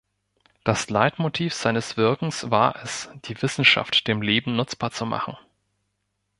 Das 0.63 0.89
Leitmotiv 0.89 1.53
seines 1.53 1.95
Wirkens 1.95 2.49
war 2.49 2.75
es, 2.81 3.11
die 3.25 3.39
Wissenschaft 3.43 4.07
dem 4.07 4.23
Leben 4.23 4.55
nutzbar 4.55 4.89
zu 4.89 5.05
machen. 5.05 5.37